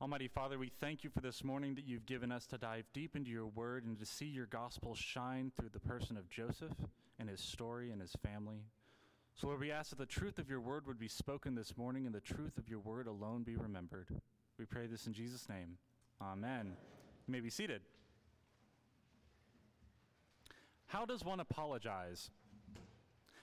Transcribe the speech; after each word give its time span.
Almighty 0.00 0.28
Father, 0.28 0.60
we 0.60 0.70
thank 0.80 1.02
you 1.02 1.10
for 1.10 1.20
this 1.20 1.42
morning 1.42 1.74
that 1.74 1.84
you've 1.84 2.06
given 2.06 2.30
us 2.30 2.46
to 2.46 2.56
dive 2.56 2.84
deep 2.94 3.16
into 3.16 3.30
your 3.30 3.48
word 3.48 3.84
and 3.84 3.98
to 3.98 4.06
see 4.06 4.26
your 4.26 4.46
gospel 4.46 4.94
shine 4.94 5.50
through 5.56 5.70
the 5.72 5.80
person 5.80 6.16
of 6.16 6.30
Joseph 6.30 6.72
and 7.18 7.28
his 7.28 7.40
story 7.40 7.90
and 7.90 8.00
his 8.00 8.14
family. 8.22 8.62
So, 9.34 9.48
Lord, 9.48 9.58
we 9.58 9.72
ask 9.72 9.90
that 9.90 9.98
the 9.98 10.06
truth 10.06 10.38
of 10.38 10.48
your 10.48 10.60
word 10.60 10.86
would 10.86 11.00
be 11.00 11.08
spoken 11.08 11.56
this 11.56 11.76
morning 11.76 12.06
and 12.06 12.14
the 12.14 12.20
truth 12.20 12.58
of 12.58 12.68
your 12.68 12.78
word 12.78 13.08
alone 13.08 13.42
be 13.42 13.56
remembered. 13.56 14.06
We 14.56 14.66
pray 14.66 14.86
this 14.86 15.08
in 15.08 15.12
Jesus' 15.12 15.48
name. 15.48 15.78
Amen. 16.22 16.76
You 17.26 17.32
may 17.32 17.40
be 17.40 17.50
seated. 17.50 17.80
How 20.86 21.06
does 21.06 21.24
one 21.24 21.40
apologize? 21.40 22.30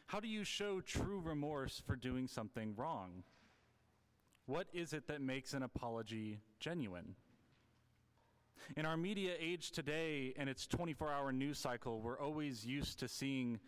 How 0.07 0.21
do 0.21 0.29
you 0.29 0.45
show 0.45 0.79
true 0.79 1.19
remorse 1.19 1.83
for 1.85 1.97
doing 1.97 2.27
something 2.27 2.75
wrong? 2.77 3.23
What 4.47 4.67
is 4.73 4.93
it 4.93 5.07
that 5.07 5.21
makes 5.21 5.53
an 5.53 5.63
apology 5.63 6.39
genuine? 6.59 7.15
In 8.77 8.85
our 8.85 8.97
media 8.97 9.33
age 9.39 9.71
today 9.71 10.33
and 10.37 10.49
its 10.49 10.67
24 10.67 11.11
hour 11.11 11.31
news 11.31 11.57
cycle, 11.57 11.99
we're 11.99 12.19
always 12.19 12.65
used 12.65 12.99
to 12.99 13.07
seeing 13.07 13.59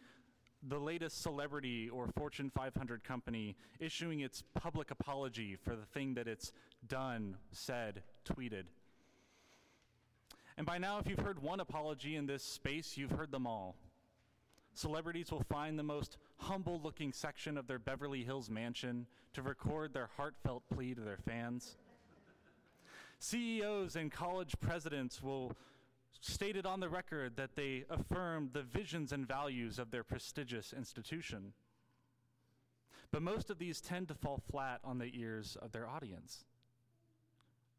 the 0.67 0.77
latest 0.77 1.21
celebrity 1.21 1.89
or 1.89 2.07
Fortune 2.15 2.51
500 2.55 3.03
company 3.03 3.55
issuing 3.79 4.21
its 4.21 4.43
public 4.53 4.91
apology 4.91 5.55
for 5.55 5.75
the 5.75 5.85
thing 5.85 6.15
that 6.15 6.27
it's 6.27 6.51
done, 6.87 7.37
said, 7.51 8.03
tweeted. 8.25 8.63
And 10.57 10.65
by 10.65 10.79
now, 10.79 10.97
if 10.99 11.07
you've 11.07 11.19
heard 11.19 11.41
one 11.41 11.59
apology 11.59 12.15
in 12.15 12.25
this 12.25 12.43
space, 12.43 12.97
you've 12.97 13.11
heard 13.11 13.31
them 13.31 13.45
all. 13.45 13.75
Celebrities 14.73 15.31
will 15.31 15.43
find 15.49 15.77
the 15.77 15.83
most 15.83 16.17
humble 16.37 16.79
looking 16.83 17.11
section 17.11 17.57
of 17.57 17.67
their 17.67 17.79
Beverly 17.79 18.23
Hills 18.23 18.49
mansion 18.49 19.07
to 19.33 19.41
record 19.41 19.93
their 19.93 20.09
heartfelt 20.17 20.63
plea 20.73 20.93
to 20.93 21.01
their 21.01 21.17
fans. 21.17 21.77
CEOs 23.19 23.95
and 23.95 24.11
college 24.11 24.53
presidents 24.59 25.21
will 25.21 25.53
state 26.21 26.55
it 26.55 26.65
on 26.65 26.79
the 26.79 26.89
record 26.89 27.35
that 27.35 27.55
they 27.55 27.85
affirm 27.89 28.49
the 28.53 28.61
visions 28.61 29.11
and 29.11 29.27
values 29.27 29.79
of 29.79 29.91
their 29.91 30.03
prestigious 30.03 30.73
institution. 30.73 31.53
But 33.11 33.21
most 33.21 33.49
of 33.49 33.57
these 33.57 33.81
tend 33.81 34.09
to 34.09 34.15
fall 34.15 34.41
flat 34.51 34.79
on 34.83 34.97
the 34.97 35.11
ears 35.13 35.57
of 35.61 35.71
their 35.71 35.87
audience. 35.87 36.45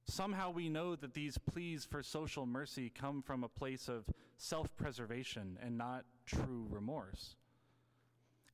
Somehow 0.06 0.50
we 0.50 0.70
know 0.70 0.96
that 0.96 1.12
these 1.12 1.36
pleas 1.36 1.84
for 1.84 2.02
social 2.02 2.46
mercy 2.46 2.90
come 2.90 3.20
from 3.22 3.44
a 3.44 3.48
place 3.48 3.88
of 3.88 4.04
self 4.38 4.74
preservation 4.76 5.58
and 5.62 5.76
not 5.76 6.04
true 6.24 6.66
remorse. 6.70 7.36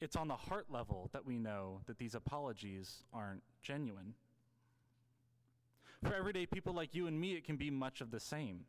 It's 0.00 0.17
on 0.17 0.28
the 0.28 0.37
heart 0.37 0.67
level 0.70 1.11
that 1.12 1.25
we 1.25 1.39
know 1.39 1.81
that 1.87 1.98
these 1.98 2.14
apologies 2.14 3.05
aren't 3.12 3.42
genuine. 3.62 4.14
For 6.03 6.14
everyday 6.14 6.47
people 6.47 6.75
like 6.75 6.95
you 6.95 7.06
and 7.06 7.19
me, 7.19 7.34
it 7.34 7.45
can 7.45 7.56
be 7.56 7.70
much 7.70 8.00
of 8.00 8.11
the 8.11 8.20
same. 8.20 8.67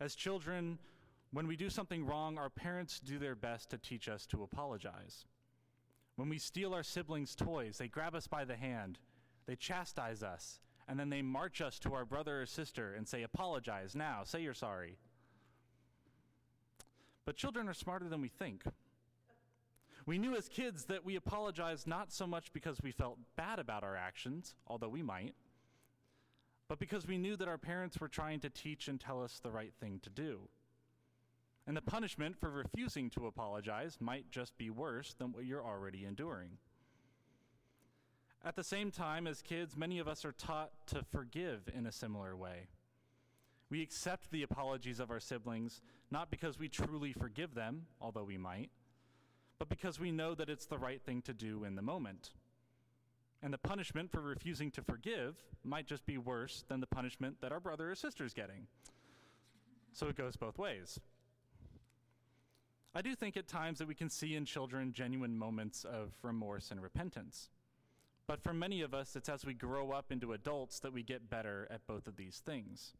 As 0.00 0.14
children, 0.14 0.78
when 1.32 1.46
we 1.46 1.56
do 1.56 1.68
something 1.68 2.06
wrong, 2.06 2.38
our 2.38 2.48
parents 2.48 3.00
do 3.00 3.18
their 3.18 3.34
best 3.34 3.70
to 3.70 3.78
teach 3.78 4.08
us 4.08 4.26
to 4.26 4.42
apologize. 4.42 5.26
When 6.16 6.28
we 6.28 6.38
steal 6.38 6.72
our 6.72 6.82
siblings' 6.82 7.34
toys, 7.34 7.76
they 7.76 7.88
grab 7.88 8.14
us 8.14 8.26
by 8.26 8.44
the 8.44 8.56
hand, 8.56 8.98
they 9.46 9.56
chastise 9.56 10.22
us, 10.22 10.60
and 10.88 10.98
then 10.98 11.10
they 11.10 11.20
march 11.20 11.60
us 11.60 11.78
to 11.80 11.92
our 11.94 12.04
brother 12.04 12.42
or 12.42 12.46
sister 12.46 12.94
and 12.94 13.06
say, 13.06 13.22
Apologize 13.22 13.94
now, 13.94 14.22
say 14.24 14.40
you're 14.40 14.54
sorry. 14.54 14.96
But 17.26 17.36
children 17.36 17.68
are 17.68 17.74
smarter 17.74 18.08
than 18.08 18.22
we 18.22 18.28
think. 18.28 18.62
We 20.06 20.18
knew 20.18 20.36
as 20.36 20.48
kids 20.48 20.84
that 20.84 21.04
we 21.04 21.16
apologized 21.16 21.88
not 21.88 22.12
so 22.12 22.28
much 22.28 22.52
because 22.52 22.78
we 22.80 22.92
felt 22.92 23.18
bad 23.36 23.58
about 23.58 23.82
our 23.82 23.96
actions, 23.96 24.54
although 24.68 24.88
we 24.88 25.02
might, 25.02 25.34
but 26.68 26.78
because 26.78 27.08
we 27.08 27.18
knew 27.18 27.36
that 27.36 27.48
our 27.48 27.58
parents 27.58 27.98
were 28.00 28.08
trying 28.08 28.38
to 28.40 28.50
teach 28.50 28.86
and 28.86 29.00
tell 29.00 29.22
us 29.22 29.40
the 29.42 29.50
right 29.50 29.72
thing 29.80 29.98
to 30.04 30.10
do. 30.10 30.48
And 31.66 31.76
the 31.76 31.82
punishment 31.82 32.38
for 32.38 32.50
refusing 32.50 33.10
to 33.10 33.26
apologize 33.26 33.96
might 34.00 34.30
just 34.30 34.56
be 34.56 34.70
worse 34.70 35.14
than 35.14 35.32
what 35.32 35.44
you're 35.44 35.64
already 35.64 36.04
enduring. 36.04 36.58
At 38.44 38.54
the 38.54 38.62
same 38.62 38.92
time, 38.92 39.26
as 39.26 39.42
kids, 39.42 39.76
many 39.76 39.98
of 39.98 40.06
us 40.06 40.24
are 40.24 40.30
taught 40.30 40.70
to 40.86 41.02
forgive 41.02 41.68
in 41.76 41.84
a 41.84 41.92
similar 41.92 42.36
way. 42.36 42.68
We 43.68 43.82
accept 43.82 44.30
the 44.30 44.44
apologies 44.44 45.00
of 45.00 45.10
our 45.10 45.18
siblings 45.18 45.80
not 46.12 46.30
because 46.30 46.56
we 46.56 46.68
truly 46.68 47.12
forgive 47.12 47.54
them, 47.56 47.86
although 48.00 48.22
we 48.22 48.38
might, 48.38 48.70
but 49.58 49.68
because 49.68 49.98
we 49.98 50.12
know 50.12 50.34
that 50.34 50.50
it's 50.50 50.66
the 50.66 50.78
right 50.78 51.02
thing 51.02 51.22
to 51.22 51.32
do 51.32 51.64
in 51.64 51.74
the 51.74 51.82
moment. 51.82 52.30
And 53.42 53.52
the 53.52 53.58
punishment 53.58 54.10
for 54.10 54.20
refusing 54.20 54.70
to 54.72 54.82
forgive 54.82 55.36
might 55.62 55.86
just 55.86 56.06
be 56.06 56.18
worse 56.18 56.64
than 56.68 56.80
the 56.80 56.86
punishment 56.86 57.36
that 57.40 57.52
our 57.52 57.60
brother 57.60 57.90
or 57.90 57.94
sister 57.94 58.24
is 58.24 58.34
getting. 58.34 58.66
So 59.92 60.08
it 60.08 60.16
goes 60.16 60.36
both 60.36 60.58
ways. 60.58 60.98
I 62.94 63.02
do 63.02 63.14
think 63.14 63.36
at 63.36 63.46
times 63.46 63.78
that 63.78 63.88
we 63.88 63.94
can 63.94 64.08
see 64.08 64.34
in 64.34 64.46
children 64.46 64.92
genuine 64.92 65.36
moments 65.36 65.84
of 65.84 66.12
remorse 66.22 66.70
and 66.70 66.82
repentance. 66.82 67.50
But 68.26 68.42
for 68.42 68.52
many 68.52 68.80
of 68.80 68.94
us, 68.94 69.14
it's 69.16 69.28
as 69.28 69.44
we 69.44 69.54
grow 69.54 69.92
up 69.92 70.10
into 70.10 70.32
adults 70.32 70.80
that 70.80 70.92
we 70.92 71.02
get 71.02 71.30
better 71.30 71.68
at 71.70 71.86
both 71.86 72.06
of 72.06 72.16
these 72.16 72.42
things. 72.44 72.94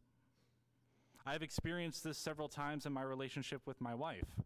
I've 1.24 1.42
experienced 1.42 2.04
this 2.04 2.18
several 2.18 2.48
times 2.48 2.86
in 2.86 2.92
my 2.92 3.02
relationship 3.02 3.62
with 3.66 3.80
my 3.80 3.94
wife. 3.94 4.36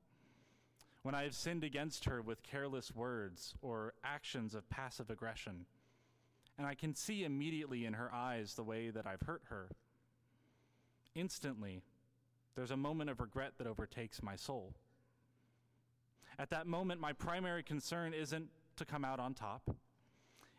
When 1.02 1.14
I 1.14 1.22
have 1.24 1.34
sinned 1.34 1.64
against 1.64 2.04
her 2.04 2.20
with 2.20 2.42
careless 2.42 2.94
words 2.94 3.54
or 3.62 3.94
actions 4.04 4.54
of 4.54 4.68
passive 4.68 5.10
aggression, 5.10 5.64
and 6.58 6.66
I 6.66 6.74
can 6.74 6.94
see 6.94 7.24
immediately 7.24 7.86
in 7.86 7.94
her 7.94 8.12
eyes 8.12 8.54
the 8.54 8.62
way 8.62 8.90
that 8.90 9.06
I've 9.06 9.22
hurt 9.22 9.42
her. 9.48 9.70
Instantly, 11.14 11.82
there's 12.54 12.70
a 12.70 12.76
moment 12.76 13.08
of 13.08 13.20
regret 13.20 13.52
that 13.56 13.66
overtakes 13.66 14.22
my 14.22 14.36
soul. 14.36 14.74
At 16.38 16.50
that 16.50 16.66
moment, 16.66 17.00
my 17.00 17.14
primary 17.14 17.62
concern 17.62 18.12
isn't 18.12 18.48
to 18.76 18.84
come 18.84 19.04
out 19.04 19.20
on 19.20 19.32
top. 19.32 19.74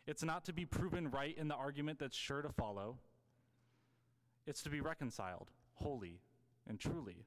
It's 0.06 0.24
not 0.24 0.44
to 0.46 0.52
be 0.52 0.64
proven 0.64 1.10
right 1.10 1.36
in 1.38 1.46
the 1.46 1.54
argument 1.54 2.00
that's 2.00 2.16
sure 2.16 2.42
to 2.42 2.48
follow. 2.48 2.98
It's 4.46 4.62
to 4.64 4.70
be 4.70 4.80
reconciled, 4.80 5.50
wholly 5.74 6.20
and 6.68 6.80
truly. 6.80 7.26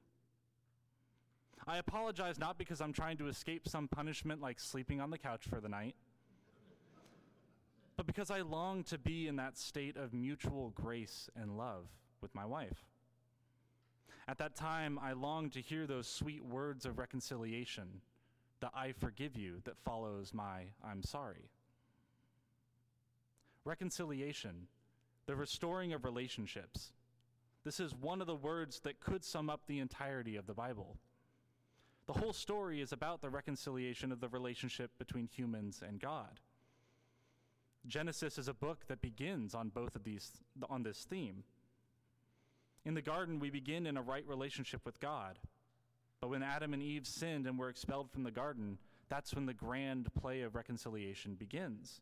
I 1.66 1.78
apologize 1.78 2.38
not 2.38 2.58
because 2.58 2.80
I'm 2.80 2.92
trying 2.92 3.16
to 3.18 3.28
escape 3.28 3.68
some 3.68 3.88
punishment 3.88 4.40
like 4.40 4.60
sleeping 4.60 5.00
on 5.00 5.10
the 5.10 5.18
couch 5.18 5.44
for 5.48 5.60
the 5.60 5.68
night, 5.68 5.96
but 7.96 8.06
because 8.06 8.30
I 8.30 8.42
long 8.42 8.84
to 8.84 8.98
be 8.98 9.26
in 9.26 9.36
that 9.36 9.58
state 9.58 9.96
of 9.96 10.14
mutual 10.14 10.70
grace 10.70 11.28
and 11.34 11.56
love 11.56 11.86
with 12.20 12.34
my 12.34 12.44
wife. 12.44 12.86
At 14.28 14.38
that 14.38 14.54
time, 14.54 14.98
I 15.00 15.12
long 15.12 15.50
to 15.50 15.60
hear 15.60 15.86
those 15.86 16.08
sweet 16.08 16.44
words 16.44 16.86
of 16.86 16.98
reconciliation, 16.98 18.00
the 18.60 18.70
I 18.74 18.92
forgive 18.92 19.36
you 19.36 19.60
that 19.64 19.78
follows 19.78 20.32
my 20.32 20.64
I'm 20.84 21.02
sorry 21.02 21.50
reconciliation, 23.66 24.68
the 25.26 25.36
restoring 25.36 25.92
of 25.92 26.04
relationships. 26.04 26.92
This 27.64 27.80
is 27.80 27.94
one 27.94 28.20
of 28.20 28.28
the 28.28 28.34
words 28.34 28.80
that 28.80 29.00
could 29.00 29.24
sum 29.24 29.50
up 29.50 29.62
the 29.66 29.80
entirety 29.80 30.36
of 30.36 30.46
the 30.46 30.54
Bible. 30.54 30.96
The 32.06 32.12
whole 32.12 32.32
story 32.32 32.80
is 32.80 32.92
about 32.92 33.20
the 33.20 33.30
reconciliation 33.30 34.12
of 34.12 34.20
the 34.20 34.28
relationship 34.28 34.90
between 34.98 35.26
humans 35.26 35.82
and 35.86 36.00
God. 36.00 36.40
Genesis 37.86 38.38
is 38.38 38.48
a 38.48 38.54
book 38.54 38.86
that 38.88 39.00
begins 39.00 39.54
on 39.54 39.68
both 39.68 39.96
of 39.96 40.04
these 40.04 40.32
on 40.68 40.82
this 40.82 41.04
theme. 41.04 41.44
In 42.84 42.94
the 42.94 43.02
garden 43.02 43.40
we 43.40 43.50
begin 43.50 43.86
in 43.86 43.96
a 43.96 44.02
right 44.02 44.26
relationship 44.26 44.82
with 44.84 45.00
God. 45.00 45.38
But 46.20 46.30
when 46.30 46.42
Adam 46.42 46.72
and 46.72 46.82
Eve 46.82 47.06
sinned 47.06 47.46
and 47.46 47.58
were 47.58 47.68
expelled 47.68 48.10
from 48.10 48.22
the 48.22 48.30
garden, 48.30 48.78
that's 49.08 49.34
when 49.34 49.46
the 49.46 49.54
grand 49.54 50.08
play 50.14 50.42
of 50.42 50.54
reconciliation 50.54 51.34
begins. 51.34 52.00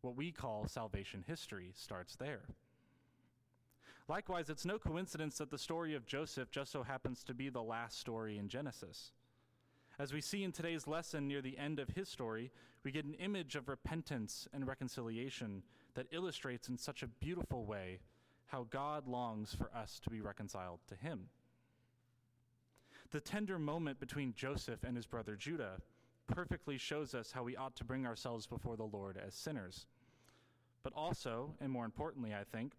What 0.00 0.16
we 0.16 0.32
call 0.32 0.66
salvation 0.66 1.24
history 1.26 1.72
starts 1.74 2.16
there. 2.16 2.42
Likewise, 4.10 4.50
it's 4.50 4.64
no 4.64 4.76
coincidence 4.76 5.38
that 5.38 5.52
the 5.52 5.56
story 5.56 5.94
of 5.94 6.04
Joseph 6.04 6.50
just 6.50 6.72
so 6.72 6.82
happens 6.82 7.22
to 7.22 7.32
be 7.32 7.48
the 7.48 7.62
last 7.62 8.00
story 8.00 8.38
in 8.38 8.48
Genesis. 8.48 9.12
As 10.00 10.12
we 10.12 10.20
see 10.20 10.42
in 10.42 10.50
today's 10.50 10.88
lesson 10.88 11.28
near 11.28 11.40
the 11.40 11.56
end 11.56 11.78
of 11.78 11.90
his 11.90 12.08
story, 12.08 12.50
we 12.82 12.90
get 12.90 13.04
an 13.04 13.14
image 13.14 13.54
of 13.54 13.68
repentance 13.68 14.48
and 14.52 14.66
reconciliation 14.66 15.62
that 15.94 16.08
illustrates 16.10 16.68
in 16.68 16.76
such 16.76 17.04
a 17.04 17.06
beautiful 17.06 17.64
way 17.64 18.00
how 18.46 18.66
God 18.68 19.06
longs 19.06 19.54
for 19.54 19.70
us 19.72 20.00
to 20.00 20.10
be 20.10 20.20
reconciled 20.20 20.80
to 20.88 20.96
him. 20.96 21.28
The 23.12 23.20
tender 23.20 23.60
moment 23.60 24.00
between 24.00 24.34
Joseph 24.34 24.82
and 24.82 24.96
his 24.96 25.06
brother 25.06 25.36
Judah 25.36 25.76
perfectly 26.26 26.78
shows 26.78 27.14
us 27.14 27.30
how 27.30 27.44
we 27.44 27.56
ought 27.56 27.76
to 27.76 27.84
bring 27.84 28.06
ourselves 28.06 28.48
before 28.48 28.76
the 28.76 28.82
Lord 28.82 29.16
as 29.24 29.36
sinners. 29.36 29.86
But 30.82 30.94
also, 30.94 31.54
and 31.60 31.70
more 31.70 31.84
importantly, 31.84 32.34
I 32.34 32.42
think, 32.42 32.72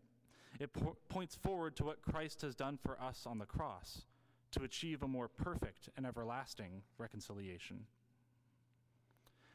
it 0.59 0.74
po- 0.74 0.98
points 1.09 1.36
forward 1.36 1.75
to 1.77 1.83
what 1.83 2.01
Christ 2.01 2.42
has 2.42 2.56
done 2.56 2.77
for 2.81 3.00
us 3.01 3.25
on 3.25 3.39
the 3.39 3.45
cross 3.45 4.03
to 4.51 4.63
achieve 4.63 5.01
a 5.01 5.07
more 5.07 5.27
perfect 5.27 5.89
and 5.95 6.06
everlasting 6.06 6.81
reconciliation. 6.98 7.86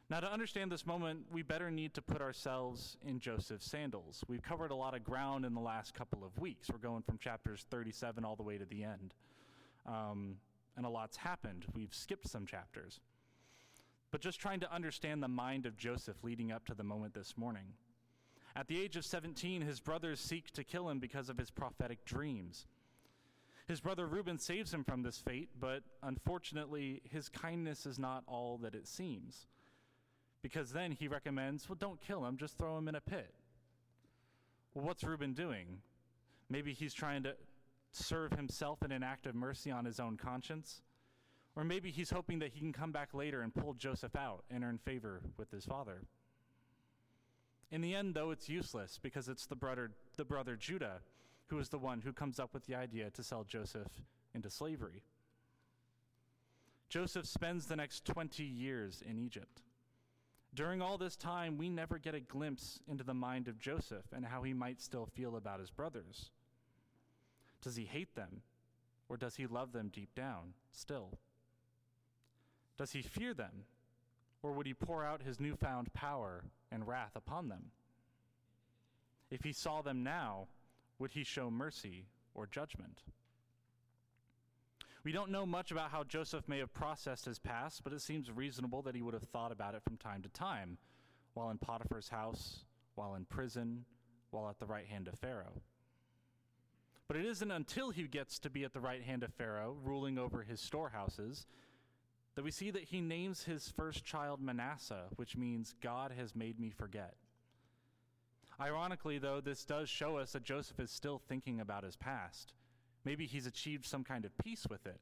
Now, 0.09 0.21
to 0.21 0.33
understand 0.33 0.71
this 0.71 0.87
moment, 0.87 1.27
we 1.33 1.43
better 1.43 1.69
need 1.71 1.93
to 1.95 2.03
put 2.03 2.23
ourselves 2.23 2.97
in 3.05 3.19
Joseph's 3.19 3.69
sandals. 3.69 4.23
We've 4.29 4.43
covered 4.43 4.71
a 4.71 4.75
lot 4.77 4.95
of 4.95 5.03
ground 5.03 5.45
in 5.45 5.53
the 5.53 5.61
last 5.61 5.95
couple 5.95 6.25
of 6.25 6.39
weeks. 6.39 6.71
We're 6.71 6.79
going 6.79 7.03
from 7.03 7.19
chapters 7.19 7.67
37 7.71 8.25
all 8.25 8.37
the 8.37 8.45
way 8.45 8.57
to 8.57 8.65
the 8.65 8.85
end. 8.85 9.15
Um, 9.85 10.37
and 10.77 10.87
a 10.87 10.89
lot's 10.89 11.17
happened. 11.17 11.65
We've 11.75 11.93
skipped 11.93 12.29
some 12.29 12.47
chapters. 12.47 13.01
But 14.13 14.21
just 14.21 14.39
trying 14.39 14.61
to 14.61 14.73
understand 14.73 15.23
the 15.23 15.29
mind 15.29 15.67
of 15.67 15.77
Joseph 15.77 16.23
leading 16.23 16.53
up 16.53 16.65
to 16.67 16.75
the 16.75 16.85
moment 16.85 17.15
this 17.15 17.37
morning. 17.37 17.75
At 18.57 18.69
the 18.69 18.81
age 18.81 18.97
of 18.97 19.05
17, 19.05 19.61
his 19.61 19.81
brothers 19.81 20.19
seek 20.19 20.51
to 20.53 20.65
kill 20.65 20.89
him 20.89 20.99
because 20.99 21.29
of 21.29 21.37
his 21.37 21.51
prophetic 21.51 22.07
dreams. 22.07 22.67
His 23.69 23.81
brother 23.81 24.07
Reuben 24.07 24.39
saves 24.39 24.73
him 24.73 24.83
from 24.83 25.03
this 25.03 25.19
fate, 25.19 25.51
but 25.61 25.83
unfortunately, 26.03 27.03
his 27.05 27.29
kindness 27.29 27.85
is 27.85 27.99
not 27.99 28.25
all 28.27 28.57
that 28.59 28.75
it 28.75 28.89
seems 28.89 29.47
because 30.41 30.71
then 30.71 30.93
he 30.93 31.09
recommends, 31.09 31.69
well, 31.69 31.77
don't 31.79 32.01
kill 32.01 32.25
him, 32.25 32.37
just 32.37 32.57
throw 32.57 32.79
him 32.79 32.87
in 32.87 32.95
a 32.95 33.01
pit. 33.01 33.35
Well, 34.73 34.85
what's 34.85 35.03
Reuben 35.03 35.35
doing? 35.35 35.79
Maybe 36.49 36.73
he's 36.73 36.95
trying 36.95 37.25
to 37.25 37.35
serve 37.91 38.33
himself 38.33 38.83
in 38.85 38.93
an 38.93 39.03
act 39.03 39.27
of 39.27 39.35
mercy 39.35 39.71
on 39.71 39.85
his 39.85 39.99
own 39.99 40.17
conscience. 40.17 40.83
Or 41.57 41.65
maybe 41.65 41.91
he's 41.91 42.11
hoping 42.11 42.39
that 42.39 42.53
he 42.53 42.61
can 42.61 42.73
come 42.73 42.93
back 42.93 43.13
later 43.13 43.43
and 43.43 43.53
pull 43.53 43.75
Joseph 43.75 44.15
out 44.15 44.45
and 44.51 44.63
earn 44.63 44.79
favor 44.79 45.21
with 45.37 45.51
his 45.51 45.65
father. 45.65 46.03
In 47.71 47.81
the 47.81 47.95
end, 47.95 48.15
though, 48.15 48.31
it's 48.31 48.49
useless 48.49 48.99
because 49.03 49.29
it's 49.29 49.47
the 49.47 49.57
brother, 49.57 49.91
the 50.17 50.25
brother 50.25 50.57
Judah 50.57 51.01
who 51.49 51.59
is 51.59 51.69
the 51.69 51.79
one 51.79 52.01
who 52.01 52.13
comes 52.13 52.39
up 52.39 52.53
with 52.53 52.67
the 52.67 52.75
idea 52.75 53.11
to 53.11 53.23
sell 53.23 53.45
Joseph 53.45 54.03
into 54.35 54.51
slavery. 54.51 55.03
Joseph 56.89 57.27
spends 57.27 57.67
the 57.67 57.77
next 57.77 58.05
20 58.05 58.43
years 58.43 59.03
in 59.09 59.19
Egypt. 59.19 59.63
During 60.55 60.81
all 60.81 60.99
this 60.99 61.17
time, 61.17 61.59
we 61.59 61.69
never 61.69 61.99
get 61.99 62.15
a 62.15 62.21
glimpse 62.21 62.81
into 62.89 63.05
the 63.05 63.15
mind 63.15 63.49
of 63.49 63.59
Joseph 63.59 64.07
and 64.15 64.25
how 64.25 64.43
he 64.43 64.55
might 64.55 64.81
still 64.81 65.07
feel 65.07 65.37
about 65.37 65.61
his 65.61 65.71
brothers. 65.71 66.31
Does 67.63 67.77
he 67.77 67.85
hate 67.85 68.15
them, 68.15 68.43
or 69.09 69.17
does 69.17 69.37
he 69.37 69.47
love 69.47 69.73
them 69.73 69.91
deep 69.93 70.15
down 70.15 70.55
still? 70.73 71.19
Does 72.79 72.93
he 72.93 73.03
fear 73.03 73.35
them, 73.35 73.65
or 74.43 74.53
would 74.53 74.67
he 74.67 74.75
pour 74.75 75.05
out 75.05 75.23
his 75.23 75.41
newfound 75.41 75.93
power 75.93 76.45
and 76.71 76.87
wrath 76.87 77.13
upon 77.15 77.49
them? 77.49 77.71
If 79.31 79.43
he 79.43 79.53
saw 79.53 79.83
them 79.83 80.03
now, 80.03 80.49
would 80.99 81.13
he 81.13 81.25
show 81.25 81.51
mercy 81.51 82.07
or 82.35 82.47
judgment? 82.47 83.03
We 85.05 85.13
don't 85.13 85.31
know 85.31 85.47
much 85.47 85.71
about 85.71 85.91
how 85.91 86.05
Joseph 86.05 86.49
may 86.49 86.59
have 86.59 86.75
processed 86.75 87.27
his 87.27 87.39
past, 87.39 87.85
but 87.85 87.93
it 87.93 88.01
seems 88.01 88.31
reasonable 88.31 88.83
that 88.83 88.97
he 88.97 89.03
would 89.03 89.15
have 89.15 89.23
thought 89.23 89.53
about 89.53 89.75
it 89.75 89.83
from 89.85 89.97
time 89.97 90.23
to 90.23 90.29
time, 90.29 90.79
while 91.35 91.51
in 91.51 91.59
Potiphar's 91.59 92.09
house, 92.09 92.65
while 92.97 93.15
in 93.15 93.25
prison, 93.25 93.85
while 94.31 94.49
at 94.49 94.59
the 94.59 94.67
right 94.67 94.87
hand 94.87 95.07
of 95.07 95.19
Pharaoh. 95.19 95.63
But 97.07 97.17
it 97.17 97.25
isn't 97.25 97.51
until 97.53 97.91
he 97.91 98.09
gets 98.09 98.41
to 98.41 98.51
be 98.51 98.65
at 98.65 98.73
the 98.73 98.81
right 98.81 99.03
hand 99.03 99.23
of 99.23 99.33
Pharaoh, 99.33 99.77
ruling 99.85 100.19
over 100.19 100.43
his 100.43 100.61
storehouses, 100.61 101.47
that 102.37 102.45
we 102.45 102.51
see 102.51 102.71
that 102.71 102.85
he 102.85 103.01
names 103.01 103.45
his 103.45 103.73
first 103.77 104.05
child 104.05 104.41
Manasseh, 104.41 105.07
which 105.17 105.37
means 105.37 105.75
God 105.83 106.13
has 106.17 106.37
made 106.37 106.61
me 106.61 106.71
forget. 106.71 107.15
Ironically, 108.61 109.19
though, 109.19 109.41
this 109.41 109.65
does 109.65 109.89
show 109.89 110.19
us 110.19 110.33
that 110.33 110.45
Joseph 110.45 110.79
is 110.79 110.91
still 110.91 111.19
thinking 111.19 111.61
about 111.61 111.83
his 111.83 111.97
past. 111.97 112.53
Maybe 113.05 113.27
he's 113.27 113.47
achieved 113.47 113.87
some 113.87 114.05
kind 114.05 114.25
of 114.25 114.37
peace 114.39 114.67
with 114.69 114.87
it, 114.87 115.01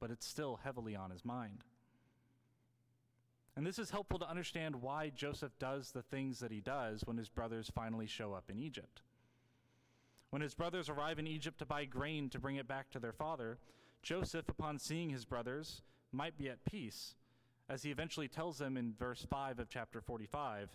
but 0.00 0.10
it's 0.10 0.26
still 0.26 0.60
heavily 0.62 0.94
on 0.94 1.10
his 1.10 1.24
mind. 1.24 1.64
And 3.56 3.66
this 3.66 3.78
is 3.78 3.90
helpful 3.90 4.18
to 4.18 4.30
understand 4.30 4.82
why 4.82 5.10
Joseph 5.14 5.58
does 5.58 5.90
the 5.90 6.02
things 6.02 6.40
that 6.40 6.52
he 6.52 6.60
does 6.60 7.02
when 7.04 7.16
his 7.16 7.28
brothers 7.28 7.70
finally 7.74 8.06
show 8.06 8.32
up 8.32 8.50
in 8.50 8.58
Egypt. 8.58 9.00
When 10.30 10.42
his 10.42 10.54
brothers 10.54 10.88
arrive 10.88 11.18
in 11.18 11.26
Egypt 11.26 11.58
to 11.60 11.66
buy 11.66 11.84
grain 11.84 12.28
to 12.30 12.38
bring 12.38 12.56
it 12.56 12.68
back 12.68 12.90
to 12.90 13.00
their 13.00 13.12
father, 13.12 13.58
Joseph, 14.02 14.48
upon 14.48 14.78
seeing 14.78 15.10
his 15.10 15.24
brothers, 15.24 15.82
might 16.16 16.38
be 16.38 16.48
at 16.48 16.64
peace, 16.64 17.14
as 17.68 17.82
he 17.82 17.90
eventually 17.90 18.28
tells 18.28 18.58
them 18.58 18.76
in 18.76 18.94
verse 18.98 19.26
5 19.28 19.58
of 19.58 19.68
chapter 19.68 20.00
45 20.00 20.70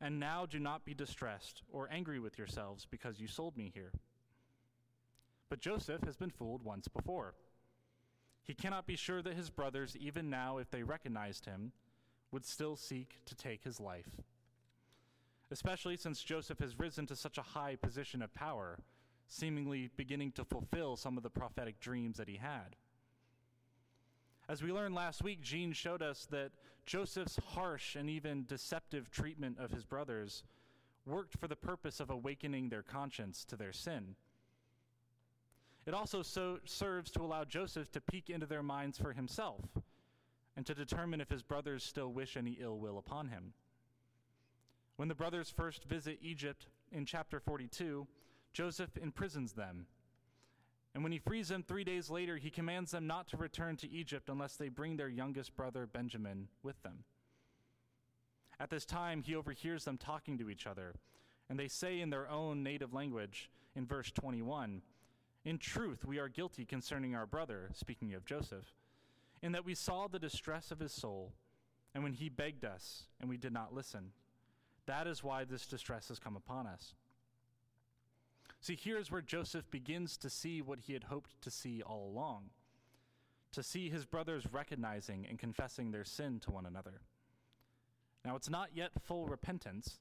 And 0.00 0.20
now 0.20 0.46
do 0.46 0.58
not 0.58 0.84
be 0.84 0.94
distressed 0.94 1.62
or 1.72 1.88
angry 1.90 2.20
with 2.20 2.38
yourselves 2.38 2.86
because 2.90 3.20
you 3.20 3.26
sold 3.26 3.56
me 3.56 3.70
here. 3.74 3.92
But 5.48 5.60
Joseph 5.60 6.02
has 6.04 6.16
been 6.16 6.30
fooled 6.30 6.62
once 6.64 6.88
before. 6.88 7.34
He 8.42 8.54
cannot 8.54 8.86
be 8.86 8.96
sure 8.96 9.22
that 9.22 9.36
his 9.36 9.50
brothers, 9.50 9.96
even 9.96 10.28
now, 10.28 10.58
if 10.58 10.70
they 10.70 10.82
recognized 10.82 11.46
him, 11.46 11.72
would 12.30 12.44
still 12.44 12.76
seek 12.76 13.20
to 13.26 13.34
take 13.34 13.64
his 13.64 13.80
life. 13.80 14.10
Especially 15.50 15.96
since 15.96 16.22
Joseph 16.22 16.58
has 16.58 16.78
risen 16.78 17.06
to 17.06 17.16
such 17.16 17.38
a 17.38 17.42
high 17.42 17.76
position 17.76 18.20
of 18.20 18.34
power, 18.34 18.80
seemingly 19.28 19.90
beginning 19.96 20.32
to 20.32 20.44
fulfill 20.44 20.96
some 20.96 21.16
of 21.16 21.22
the 21.22 21.30
prophetic 21.30 21.80
dreams 21.80 22.18
that 22.18 22.28
he 22.28 22.36
had. 22.36 22.76
As 24.48 24.62
we 24.62 24.72
learned 24.72 24.94
last 24.94 25.22
week, 25.22 25.40
Jean 25.40 25.72
showed 25.72 26.02
us 26.02 26.26
that 26.30 26.52
Joseph's 26.84 27.38
harsh 27.54 27.96
and 27.96 28.10
even 28.10 28.44
deceptive 28.44 29.10
treatment 29.10 29.58
of 29.58 29.70
his 29.70 29.84
brothers 29.84 30.42
worked 31.06 31.38
for 31.38 31.48
the 31.48 31.56
purpose 31.56 31.98
of 31.98 32.10
awakening 32.10 32.68
their 32.68 32.82
conscience 32.82 33.44
to 33.46 33.56
their 33.56 33.72
sin. 33.72 34.16
It 35.86 35.94
also 35.94 36.22
so 36.22 36.58
serves 36.64 37.10
to 37.12 37.22
allow 37.22 37.44
Joseph 37.44 37.90
to 37.92 38.00
peek 38.00 38.30
into 38.30 38.46
their 38.46 38.62
minds 38.62 38.98
for 38.98 39.12
himself 39.12 39.60
and 40.56 40.64
to 40.66 40.74
determine 40.74 41.20
if 41.20 41.30
his 41.30 41.42
brothers 41.42 41.82
still 41.82 42.12
wish 42.12 42.36
any 42.36 42.58
ill 42.60 42.78
will 42.78 42.98
upon 42.98 43.28
him. 43.28 43.52
When 44.96 45.08
the 45.08 45.14
brothers 45.14 45.50
first 45.50 45.84
visit 45.84 46.18
Egypt 46.22 46.66
in 46.92 47.04
chapter 47.04 47.40
42, 47.40 48.06
Joseph 48.52 48.96
imprisons 48.96 49.52
them. 49.52 49.86
And 50.94 51.02
when 51.02 51.12
he 51.12 51.18
frees 51.18 51.48
them 51.48 51.62
three 51.62 51.82
days 51.82 52.08
later, 52.08 52.36
he 52.36 52.50
commands 52.50 52.92
them 52.92 53.06
not 53.06 53.28
to 53.28 53.36
return 53.36 53.76
to 53.78 53.90
Egypt 53.90 54.28
unless 54.28 54.56
they 54.56 54.68
bring 54.68 54.96
their 54.96 55.08
youngest 55.08 55.56
brother 55.56 55.86
Benjamin 55.86 56.48
with 56.62 56.80
them. 56.82 57.04
At 58.60 58.70
this 58.70 58.84
time, 58.84 59.22
he 59.22 59.34
overhears 59.34 59.84
them 59.84 59.98
talking 59.98 60.38
to 60.38 60.48
each 60.48 60.66
other, 60.66 60.94
and 61.50 61.58
they 61.58 61.66
say 61.66 62.00
in 62.00 62.10
their 62.10 62.30
own 62.30 62.62
native 62.62 62.94
language, 62.94 63.50
in 63.74 63.86
verse 63.86 64.12
21, 64.12 64.82
in 65.44 65.58
truth, 65.58 66.04
we 66.04 66.18
are 66.18 66.28
guilty 66.28 66.64
concerning 66.64 67.14
our 67.14 67.26
brother, 67.26 67.70
speaking 67.74 68.14
of 68.14 68.24
Joseph, 68.24 68.72
in 69.42 69.52
that 69.52 69.64
we 69.64 69.74
saw 69.74 70.06
the 70.06 70.20
distress 70.20 70.70
of 70.70 70.78
his 70.78 70.92
soul, 70.92 71.32
and 71.94 72.02
when 72.04 72.12
he 72.12 72.28
begged 72.28 72.64
us, 72.64 73.04
and 73.20 73.28
we 73.28 73.36
did 73.36 73.52
not 73.52 73.74
listen. 73.74 74.12
That 74.86 75.06
is 75.06 75.24
why 75.24 75.44
this 75.44 75.66
distress 75.66 76.08
has 76.08 76.18
come 76.18 76.36
upon 76.36 76.66
us. 76.66 76.94
See, 78.64 78.78
here's 78.82 79.10
where 79.10 79.20
Joseph 79.20 79.70
begins 79.70 80.16
to 80.16 80.30
see 80.30 80.62
what 80.62 80.78
he 80.86 80.94
had 80.94 81.04
hoped 81.04 81.42
to 81.42 81.50
see 81.50 81.82
all 81.82 82.08
along 82.08 82.44
to 83.52 83.62
see 83.62 83.90
his 83.90 84.06
brothers 84.06 84.46
recognizing 84.50 85.26
and 85.28 85.38
confessing 85.38 85.90
their 85.90 86.02
sin 86.02 86.40
to 86.40 86.50
one 86.50 86.64
another. 86.64 87.02
Now, 88.24 88.36
it's 88.36 88.48
not 88.48 88.70
yet 88.72 88.92
full 89.02 89.26
repentance, 89.26 90.00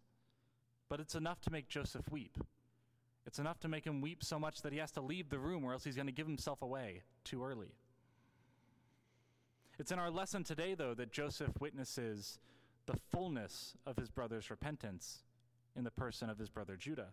but 0.88 1.02
it's 1.02 1.14
enough 1.14 1.42
to 1.42 1.52
make 1.52 1.68
Joseph 1.68 2.10
weep. 2.10 2.38
It's 3.26 3.38
enough 3.38 3.60
to 3.60 3.68
make 3.68 3.86
him 3.86 4.00
weep 4.00 4.24
so 4.24 4.40
much 4.40 4.62
that 4.62 4.72
he 4.72 4.80
has 4.80 4.92
to 4.92 5.02
leave 5.02 5.30
the 5.30 5.40
room, 5.40 5.66
or 5.66 5.74
else 5.74 5.84
he's 5.84 5.98
going 5.98 6.08
to 6.08 6.14
give 6.14 6.26
himself 6.26 6.62
away 6.62 7.02
too 7.26 7.44
early. 7.44 7.76
It's 9.78 9.92
in 9.92 10.00
our 10.00 10.10
lesson 10.10 10.46
today, 10.46 10.74
though, 10.74 10.94
that 10.94 11.12
Joseph 11.12 11.60
witnesses 11.60 12.40
the 12.86 12.96
fullness 13.12 13.76
of 13.86 13.98
his 13.98 14.10
brother's 14.10 14.50
repentance 14.50 15.22
in 15.76 15.84
the 15.84 15.92
person 15.92 16.30
of 16.30 16.40
his 16.40 16.50
brother 16.50 16.78
Judah. 16.78 17.10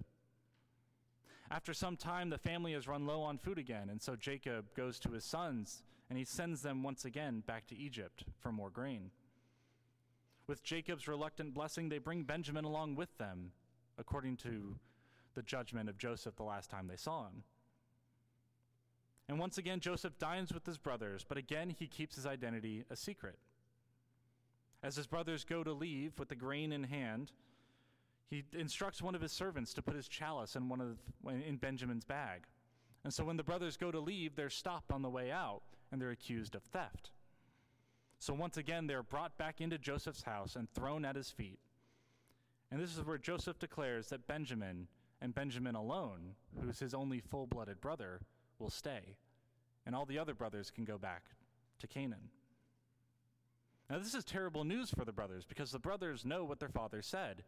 After 1.51 1.75
some 1.75 1.97
time, 1.97 2.31
the 2.31 2.39
family 2.39 2.75
has 2.75 2.87
run 2.87 3.07
low 3.07 3.23
on 3.23 3.39
food 3.39 3.59
again, 3.59 3.89
and 3.91 4.01
so 4.01 4.15
Jacob 4.15 4.67
goes 4.77 5.01
to 5.01 5.11
his 5.11 5.25
sons 5.25 5.83
and 6.09 6.19
he 6.19 6.25
sends 6.25 6.63
them 6.63 6.83
once 6.83 7.05
again 7.05 7.43
back 7.47 7.67
to 7.69 7.77
Egypt 7.77 8.25
for 8.41 8.51
more 8.51 8.71
grain. 8.71 9.11
With 10.47 10.65
Jacob's 10.65 11.07
reluctant 11.07 11.55
blessing, 11.55 11.89
they 11.89 11.99
bring 11.99 12.25
Benjamin 12.25 12.65
along 12.65 12.97
with 12.97 13.17
them, 13.19 13.53
according 13.97 14.37
to 14.39 14.77
the 15.35 15.43
judgment 15.43 15.89
of 15.89 15.99
Joseph 15.99 16.35
the 16.35 16.43
last 16.43 16.71
time 16.71 16.89
they 16.89 16.97
saw 16.97 17.27
him. 17.27 17.45
And 19.29 19.39
once 19.39 19.59
again, 19.59 19.79
Joseph 19.79 20.19
dines 20.19 20.53
with 20.53 20.67
his 20.67 20.79
brothers, 20.79 21.25
but 21.29 21.39
again, 21.39 21.71
he 21.71 21.87
keeps 21.87 22.17
his 22.17 22.27
identity 22.27 22.85
a 22.91 22.97
secret. 22.97 23.39
As 24.83 24.97
his 24.97 25.07
brothers 25.07 25.45
go 25.45 25.63
to 25.63 25.73
leave 25.73 26.19
with 26.19 26.29
the 26.29 26.35
grain 26.35 26.73
in 26.73 26.85
hand, 26.85 27.31
he 28.31 28.45
instructs 28.53 29.03
one 29.03 29.17
of 29.17 29.21
his 29.21 29.33
servants 29.33 29.75
to 29.75 29.83
put 29.83 29.97
his 29.97 30.07
chalice 30.07 30.55
in, 30.55 30.69
one 30.69 30.81
of, 30.81 30.99
in 31.33 31.57
Benjamin's 31.57 32.05
bag. 32.05 32.45
And 33.03 33.13
so 33.13 33.25
when 33.25 33.37
the 33.37 33.43
brothers 33.43 33.77
go 33.77 33.91
to 33.91 33.99
leave, 33.99 34.37
they're 34.37 34.51
stopped 34.51 34.93
on 34.93 35.03
the 35.03 35.11
way 35.11 35.33
out 35.33 35.63
and 35.91 36.01
they're 36.01 36.11
accused 36.11 36.55
of 36.55 36.63
theft. 36.63 37.11
So 38.21 38.33
once 38.33 38.57
again, 38.57 38.87
they're 38.87 39.03
brought 39.03 39.37
back 39.37 39.61
into 39.61 39.79
Joseph's 39.79 40.23
house 40.23 40.55
and 40.55 40.71
thrown 40.71 41.05
at 41.05 41.17
his 41.17 41.31
feet. 41.31 41.59
And 42.71 42.81
this 42.81 42.97
is 42.97 43.05
where 43.05 43.19
Joseph 43.19 43.59
declares 43.59 44.09
that 44.09 44.29
Benjamin 44.29 44.87
and 45.21 45.35
Benjamin 45.35 45.75
alone, 45.75 46.35
who's 46.61 46.79
his 46.79 46.95
only 46.95 47.21
full 47.21 47.47
blooded 47.47 47.81
brother, 47.81 48.21
will 48.59 48.71
stay, 48.71 49.17
and 49.87 49.97
all 49.97 50.05
the 50.05 50.19
other 50.19 50.35
brothers 50.35 50.71
can 50.71 50.85
go 50.85 50.99
back 50.99 51.25
to 51.81 51.87
Canaan. 51.87 52.31
Now, 53.89 53.99
this 53.99 54.15
is 54.15 54.25
terrible 54.25 54.65
news 54.65 54.91
for 54.91 55.05
the 55.05 55.13
brothers 55.13 55.45
because 55.45 55.73
the 55.73 55.81
brothers 55.81 56.25
know 56.25 56.45
what 56.45 56.61
their 56.61 56.69
father 56.69 57.03
said 57.03 57.43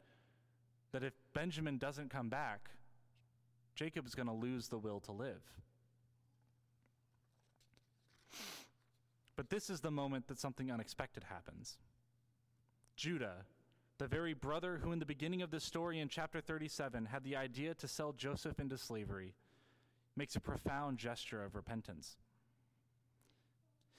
that 0.92 1.02
if 1.02 1.14
Benjamin 1.34 1.78
doesn't 1.78 2.10
come 2.10 2.28
back, 2.28 2.70
Jacob 3.74 4.06
is 4.06 4.14
going 4.14 4.28
to 4.28 4.34
lose 4.34 4.68
the 4.68 4.78
will 4.78 5.00
to 5.00 5.12
live. 5.12 5.42
But 9.36 9.48
this 9.48 9.70
is 9.70 9.80
the 9.80 9.90
moment 9.90 10.28
that 10.28 10.38
something 10.38 10.70
unexpected 10.70 11.24
happens. 11.24 11.78
Judah, 12.96 13.46
the 13.98 14.06
very 14.06 14.34
brother 14.34 14.78
who, 14.82 14.92
in 14.92 14.98
the 14.98 15.06
beginning 15.06 15.42
of 15.42 15.50
this 15.50 15.64
story 15.64 16.00
in 16.00 16.08
chapter 16.08 16.40
37, 16.40 17.06
had 17.06 17.24
the 17.24 17.36
idea 17.36 17.74
to 17.74 17.88
sell 17.88 18.12
Joseph 18.12 18.60
into 18.60 18.76
slavery, 18.76 19.34
makes 20.16 20.36
a 20.36 20.40
profound 20.40 20.98
gesture 20.98 21.42
of 21.42 21.54
repentance. 21.54 22.16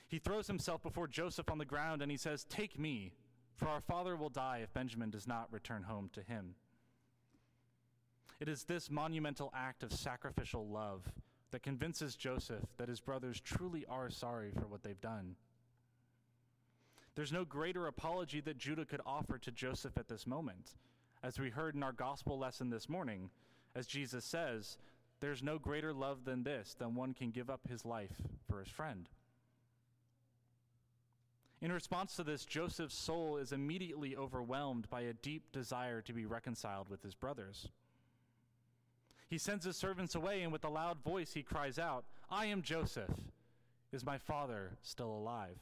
He 0.07 0.19
throws 0.19 0.45
himself 0.45 0.83
before 0.83 1.07
Joseph 1.07 1.49
on 1.49 1.57
the 1.57 1.65
ground 1.65 2.03
and 2.03 2.11
he 2.11 2.17
says, 2.17 2.43
Take 2.43 2.77
me, 2.77 3.13
for 3.55 3.67
our 3.67 3.81
father 3.81 4.15
will 4.15 4.29
die 4.29 4.59
if 4.63 4.73
Benjamin 4.73 5.09
does 5.09 5.27
not 5.27 5.51
return 5.51 5.83
home 5.83 6.11
to 6.13 6.21
him. 6.21 6.53
It 8.39 8.47
is 8.49 8.63
this 8.63 8.89
monumental 8.89 9.51
act 9.55 9.83
of 9.83 9.93
sacrificial 9.93 10.67
love 10.67 11.11
that 11.51 11.63
convinces 11.63 12.15
Joseph 12.15 12.65
that 12.77 12.89
his 12.89 12.99
brothers 12.99 13.39
truly 13.39 13.85
are 13.87 14.09
sorry 14.09 14.51
for 14.51 14.67
what 14.67 14.83
they've 14.83 14.99
done. 14.99 15.35
There's 17.15 17.31
no 17.31 17.45
greater 17.45 17.87
apology 17.87 18.41
that 18.41 18.57
Judah 18.57 18.85
could 18.85 19.01
offer 19.05 19.37
to 19.37 19.51
Joseph 19.51 19.97
at 19.97 20.07
this 20.07 20.25
moment. 20.25 20.73
As 21.21 21.39
we 21.39 21.51
heard 21.51 21.75
in 21.75 21.83
our 21.83 21.91
gospel 21.91 22.39
lesson 22.39 22.69
this 22.69 22.89
morning, 22.89 23.29
as 23.75 23.85
Jesus 23.85 24.25
says, 24.25 24.77
there's 25.19 25.43
no 25.43 25.59
greater 25.59 25.93
love 25.93 26.25
than 26.25 26.43
this, 26.43 26.75
than 26.77 26.95
one 26.95 27.13
can 27.13 27.29
give 27.29 27.49
up 27.49 27.61
his 27.69 27.85
life 27.85 28.15
for 28.49 28.59
his 28.59 28.67
friend. 28.67 29.07
In 31.61 31.71
response 31.71 32.15
to 32.15 32.23
this, 32.25 32.43
Joseph's 32.43 32.97
soul 32.97 33.37
is 33.37 33.53
immediately 33.53 34.17
overwhelmed 34.17 34.89
by 34.89 35.01
a 35.01 35.13
deep 35.13 35.51
desire 35.53 36.01
to 36.01 36.11
be 36.11 36.25
reconciled 36.25 36.89
with 36.89 37.03
his 37.03 37.15
brothers. 37.15 37.69
He 39.33 39.39
sends 39.39 39.65
his 39.65 39.75
servants 39.75 40.13
away, 40.13 40.43
and 40.43 40.51
with 40.51 40.63
a 40.63 40.69
loud 40.69 41.03
voice 41.03 41.33
he 41.33 41.41
cries 41.41 41.79
out, 41.79 42.05
I 42.29 42.45
am 42.45 42.61
Joseph. 42.61 43.09
Is 43.91 44.05
my 44.05 44.19
father 44.19 44.77
still 44.83 45.09
alive? 45.09 45.57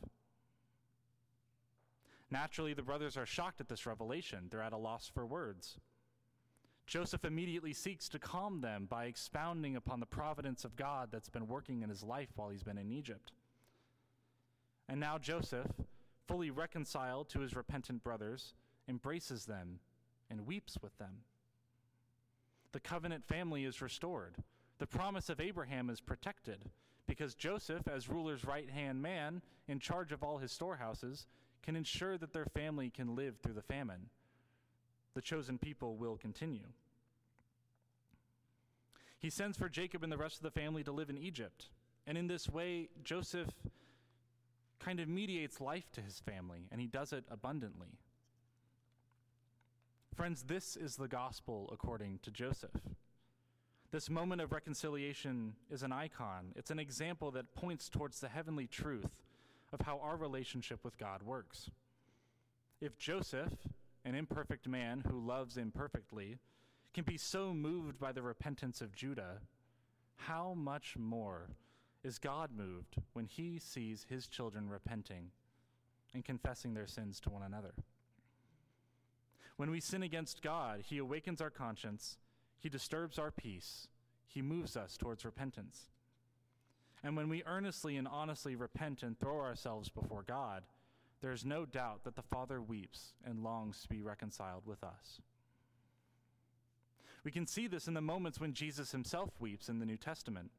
Naturally, 2.30 2.74
the 2.74 2.82
brothers 2.82 3.16
are 3.16 3.26
shocked 3.26 3.62
at 3.62 3.70
this 3.70 3.86
revelation. 3.86 4.50
They're 4.50 4.62
at 4.62 4.74
a 4.74 4.78
loss 4.78 5.08
for 5.08 5.26
words. 5.26 5.78
Joseph 6.86 7.24
immediately 7.24 7.72
seeks 7.72 8.10
to 8.10 8.20
calm 8.20 8.60
them 8.60 8.88
by 8.90 9.06
expounding 9.06 9.78
upon 9.78 10.02
the 10.02 10.06
providence 10.06 10.66
of 10.66 10.76
God 10.76 11.08
that's 11.10 11.30
been 11.30 11.48
working 11.48 11.82
in 11.82 11.88
his 11.88 12.04
life 12.04 12.32
while 12.36 12.50
he's 12.50 12.64
been 12.64 12.78
in 12.78 12.92
Egypt. 12.92 13.32
And 14.90 15.00
now 15.00 15.18
Joseph, 15.18 15.72
fully 16.28 16.52
reconciled 16.52 17.30
to 17.30 17.40
his 17.40 17.56
repentant 17.56 18.04
brothers, 18.04 18.54
embraces 18.90 19.46
them 19.46 19.80
and 20.30 20.46
weeps 20.46 20.78
with 20.82 20.98
them. 20.98 21.20
The 22.72 22.80
covenant 22.80 23.28
family 23.28 23.66
is 23.66 23.82
restored. 23.82 24.36
The 24.80 24.88
promise 24.88 25.30
of 25.30 25.40
Abraham 25.40 25.90
is 25.90 26.02
protected 26.02 26.70
because 27.08 27.36
Joseph, 27.36 27.88
as 27.88 28.10
ruler's 28.10 28.46
right 28.46 28.70
hand 28.70 29.02
man 29.02 29.42
in 29.68 29.80
charge 29.80 30.12
of 30.12 30.24
all 30.24 30.38
his 30.38 30.52
storehouses, 30.52 31.28
can 31.62 31.76
ensure 31.76 32.18
that 32.18 32.34
their 32.34 32.46
family 32.46 32.90
can 32.90 33.16
live 33.16 33.38
through 33.38 33.54
the 33.54 33.62
famine. 33.62 34.10
The 35.14 35.22
chosen 35.22 35.58
people 35.58 35.98
will 35.98 36.18
continue. 36.18 36.68
He 39.20 39.30
sends 39.30 39.58
for 39.58 39.70
Jacob 39.70 40.04
and 40.04 40.12
the 40.12 40.18
rest 40.18 40.38
of 40.38 40.44
the 40.44 40.52
family 40.52 40.84
to 40.84 40.92
live 40.92 41.10
in 41.10 41.18
Egypt. 41.18 41.70
And 42.08 42.18
in 42.18 42.28
this 42.28 42.50
way, 42.50 42.90
Joseph 43.04 43.50
kind 44.80 45.00
of 45.00 45.08
mediates 45.08 45.62
life 45.62 45.92
to 45.92 46.02
his 46.02 46.20
family, 46.20 46.68
and 46.72 46.82
he 46.82 46.88
does 46.88 47.14
it 47.14 47.26
abundantly. 47.30 48.00
Friends, 50.16 50.44
this 50.44 50.76
is 50.76 50.98
the 50.98 51.08
gospel 51.08 51.70
according 51.72 52.20
to 52.24 52.32
Joseph. 52.32 52.76
This 53.92 54.10
moment 54.10 54.42
of 54.42 54.52
reconciliation 54.52 55.54
is 55.70 55.84
an 55.84 55.94
icon, 55.94 56.52
it's 56.56 56.70
an 56.70 56.80
example 56.80 57.32
that 57.32 57.56
points 57.56 57.88
towards 57.88 58.20
the 58.20 58.28
heavenly 58.28 58.68
truth 58.68 59.24
of 59.72 59.80
how 59.82 60.00
our 60.00 60.18
relationship 60.18 60.84
with 60.84 60.98
God 60.98 61.24
works. 61.24 61.72
If 62.82 62.98
Joseph, 62.98 63.54
an 64.04 64.14
imperfect 64.14 64.68
man 64.68 65.02
who 65.08 65.26
loves 65.26 65.56
imperfectly, 65.56 66.38
can 66.94 67.06
be 67.06 67.18
so 67.18 67.54
moved 67.54 67.98
by 67.98 68.12
the 68.12 68.22
repentance 68.22 68.82
of 68.82 68.94
Judah, 68.94 69.40
how 70.18 70.54
much 70.54 70.98
more 70.98 71.48
is 72.04 72.20
God 72.20 72.50
moved 72.54 72.98
when 73.14 73.26
he 73.26 73.60
sees 73.60 74.06
his 74.10 74.28
children 74.28 74.70
repenting 74.70 75.32
and 76.14 76.26
confessing 76.26 76.74
their 76.74 76.88
sins 76.88 77.22
to 77.22 77.30
one 77.30 77.44
another? 77.44 77.74
When 79.58 79.70
we 79.72 79.80
sin 79.80 80.04
against 80.04 80.42
God, 80.42 80.82
he 80.84 80.98
awakens 80.98 81.42
our 81.42 81.50
conscience, 81.50 82.18
he 82.60 82.70
disturbs 82.70 83.20
our 83.20 83.32
peace, 83.32 83.88
he 84.28 84.42
moves 84.42 84.76
us 84.76 84.98
towards 84.98 85.26
repentance. 85.26 85.88
And 87.04 87.18
when 87.18 87.30
we 87.30 87.44
earnestly 87.46 87.98
and 87.98 88.08
honestly 88.08 88.56
repent 88.56 89.04
and 89.04 89.20
throw 89.20 89.40
ourselves 89.40 89.90
before 89.90 90.24
God, 90.24 90.64
there 91.22 91.32
is 91.32 91.46
no 91.46 91.66
doubt 91.66 92.04
that 92.04 92.16
the 92.16 92.22
Father 92.22 92.62
weeps 92.62 93.14
and 93.24 93.44
longs 93.44 93.82
to 93.82 93.90
be 93.90 94.02
reconciled 94.02 94.66
with 94.66 94.84
us. 94.84 95.20
We 97.24 97.32
can 97.32 97.46
see 97.46 97.68
this 97.68 97.88
in 97.88 97.94
the 97.94 98.02
moments 98.02 98.40
when 98.40 98.54
Jesus 98.54 98.92
himself 98.92 99.30
weeps 99.40 99.70
in 99.70 99.80
the 99.80 99.86
New 99.86 99.98
Testament. 99.98 100.50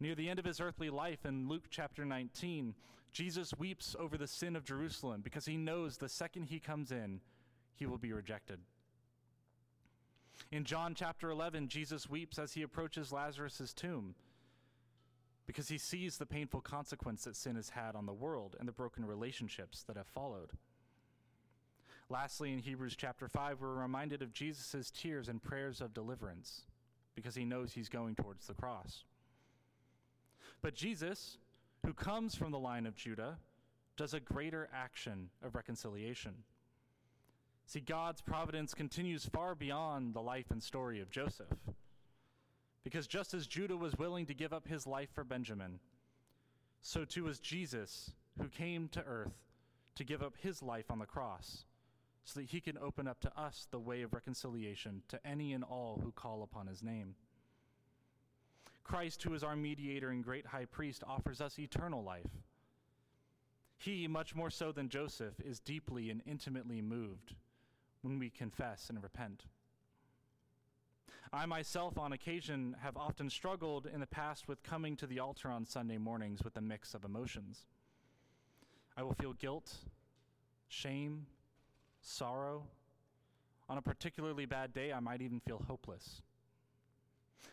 Near 0.00 0.14
the 0.14 0.28
end 0.28 0.38
of 0.38 0.44
his 0.44 0.60
earthly 0.60 0.90
life 0.90 1.24
in 1.24 1.48
Luke 1.48 1.64
chapter 1.70 2.04
19, 2.04 2.74
Jesus 3.12 3.52
weeps 3.58 3.96
over 3.98 4.18
the 4.18 4.26
sin 4.26 4.54
of 4.54 4.64
Jerusalem 4.64 5.22
because 5.22 5.46
he 5.46 5.56
knows 5.56 5.96
the 5.96 6.08
second 6.08 6.44
he 6.44 6.60
comes 6.60 6.92
in, 6.92 7.20
he 7.78 7.86
will 7.86 7.98
be 7.98 8.12
rejected. 8.12 8.58
In 10.50 10.64
John 10.64 10.94
chapter 10.94 11.30
11, 11.30 11.68
Jesus 11.68 12.08
weeps 12.08 12.38
as 12.38 12.54
he 12.54 12.62
approaches 12.62 13.12
Lazarus' 13.12 13.72
tomb 13.74 14.14
because 15.46 15.68
he 15.68 15.78
sees 15.78 16.18
the 16.18 16.26
painful 16.26 16.60
consequence 16.60 17.24
that 17.24 17.36
sin 17.36 17.56
has 17.56 17.70
had 17.70 17.96
on 17.96 18.06
the 18.06 18.12
world 18.12 18.56
and 18.58 18.68
the 18.68 18.72
broken 18.72 19.04
relationships 19.04 19.82
that 19.84 19.96
have 19.96 20.06
followed. 20.06 20.50
Lastly, 22.10 22.52
in 22.52 22.58
Hebrews 22.58 22.96
chapter 22.96 23.28
5, 23.28 23.60
we're 23.60 23.74
reminded 23.74 24.22
of 24.22 24.32
Jesus' 24.32 24.90
tears 24.90 25.28
and 25.28 25.42
prayers 25.42 25.80
of 25.80 25.92
deliverance 25.92 26.62
because 27.14 27.34
he 27.34 27.44
knows 27.44 27.72
he's 27.72 27.88
going 27.88 28.14
towards 28.14 28.46
the 28.46 28.54
cross. 28.54 29.04
But 30.62 30.74
Jesus, 30.74 31.38
who 31.84 31.92
comes 31.92 32.34
from 32.34 32.50
the 32.50 32.58
line 32.58 32.86
of 32.86 32.96
Judah, 32.96 33.38
does 33.96 34.14
a 34.14 34.20
greater 34.20 34.68
action 34.72 35.28
of 35.42 35.54
reconciliation. 35.54 36.32
See, 37.68 37.80
God's 37.80 38.22
providence 38.22 38.72
continues 38.72 39.26
far 39.26 39.54
beyond 39.54 40.14
the 40.14 40.22
life 40.22 40.50
and 40.50 40.62
story 40.62 41.02
of 41.02 41.10
Joseph. 41.10 41.52
Because 42.82 43.06
just 43.06 43.34
as 43.34 43.46
Judah 43.46 43.76
was 43.76 43.98
willing 43.98 44.24
to 44.24 44.32
give 44.32 44.54
up 44.54 44.66
his 44.66 44.86
life 44.86 45.10
for 45.14 45.22
Benjamin, 45.22 45.78
so 46.80 47.04
too 47.04 47.24
was 47.24 47.38
Jesus, 47.38 48.12
who 48.40 48.48
came 48.48 48.88
to 48.88 49.02
earth 49.02 49.34
to 49.96 50.04
give 50.04 50.22
up 50.22 50.32
his 50.40 50.62
life 50.62 50.90
on 50.90 50.98
the 50.98 51.04
cross, 51.04 51.66
so 52.24 52.40
that 52.40 52.48
he 52.48 52.62
can 52.62 52.78
open 52.78 53.06
up 53.06 53.20
to 53.20 53.38
us 53.38 53.68
the 53.70 53.78
way 53.78 54.00
of 54.00 54.14
reconciliation 54.14 55.02
to 55.08 55.20
any 55.26 55.52
and 55.52 55.62
all 55.62 56.00
who 56.02 56.10
call 56.10 56.42
upon 56.42 56.68
his 56.68 56.82
name. 56.82 57.16
Christ, 58.82 59.22
who 59.22 59.34
is 59.34 59.44
our 59.44 59.56
mediator 59.56 60.08
and 60.08 60.24
great 60.24 60.46
high 60.46 60.64
priest, 60.64 61.04
offers 61.06 61.42
us 61.42 61.58
eternal 61.58 62.02
life. 62.02 62.30
He, 63.76 64.08
much 64.08 64.34
more 64.34 64.48
so 64.48 64.72
than 64.72 64.88
Joseph, 64.88 65.38
is 65.44 65.60
deeply 65.60 66.08
and 66.08 66.22
intimately 66.24 66.80
moved 66.80 67.34
when 68.02 68.18
we 68.18 68.30
confess 68.30 68.88
and 68.88 69.02
repent. 69.02 69.44
I 71.32 71.44
myself, 71.46 71.98
on 71.98 72.12
occasion, 72.12 72.76
have 72.80 72.96
often 72.96 73.28
struggled 73.28 73.86
in 73.86 74.00
the 74.00 74.06
past 74.06 74.48
with 74.48 74.62
coming 74.62 74.96
to 74.96 75.06
the 75.06 75.18
altar 75.18 75.50
on 75.50 75.66
Sunday 75.66 75.98
mornings 75.98 76.42
with 76.42 76.56
a 76.56 76.62
mix 76.62 76.94
of 76.94 77.04
emotions. 77.04 77.66
I 78.96 79.02
will 79.02 79.12
feel 79.14 79.34
guilt, 79.34 79.74
shame, 80.68 81.26
sorrow. 82.00 82.64
On 83.68 83.76
a 83.76 83.82
particularly 83.82 84.46
bad 84.46 84.72
day, 84.72 84.92
I 84.92 85.00
might 85.00 85.20
even 85.20 85.40
feel 85.40 85.62
hopeless. 85.68 86.22